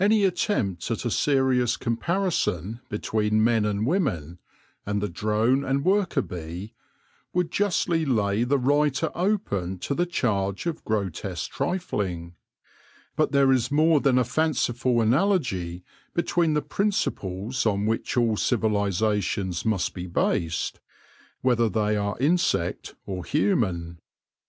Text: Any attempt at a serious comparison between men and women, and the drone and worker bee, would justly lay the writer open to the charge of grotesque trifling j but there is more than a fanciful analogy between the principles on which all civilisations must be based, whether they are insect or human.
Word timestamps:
Any 0.00 0.24
attempt 0.24 0.90
at 0.90 1.04
a 1.04 1.10
serious 1.12 1.76
comparison 1.76 2.80
between 2.88 3.44
men 3.44 3.64
and 3.64 3.86
women, 3.86 4.40
and 4.84 5.00
the 5.00 5.08
drone 5.08 5.62
and 5.64 5.84
worker 5.84 6.20
bee, 6.20 6.74
would 7.32 7.52
justly 7.52 8.04
lay 8.04 8.42
the 8.42 8.58
writer 8.58 9.12
open 9.14 9.78
to 9.78 9.94
the 9.94 10.04
charge 10.04 10.66
of 10.66 10.84
grotesque 10.84 11.48
trifling 11.52 12.30
j 12.30 12.36
but 13.14 13.30
there 13.30 13.52
is 13.52 13.70
more 13.70 14.00
than 14.00 14.18
a 14.18 14.24
fanciful 14.24 15.00
analogy 15.00 15.84
between 16.12 16.54
the 16.54 16.60
principles 16.60 17.64
on 17.64 17.86
which 17.86 18.16
all 18.16 18.36
civilisations 18.36 19.64
must 19.64 19.94
be 19.94 20.08
based, 20.08 20.80
whether 21.40 21.68
they 21.68 21.96
are 21.96 22.18
insect 22.18 22.96
or 23.06 23.24
human. 23.24 24.00